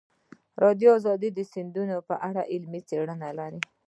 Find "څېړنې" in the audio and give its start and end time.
2.89-3.31